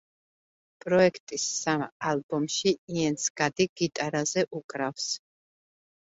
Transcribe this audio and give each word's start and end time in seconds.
პროექტის 0.83 1.43
სამ 1.57 1.83
ალბომში 2.11 2.73
იენს 2.93 3.25
გადი 3.41 3.67
გიტარაზე 3.81 4.45
უკრავს. 4.61 5.05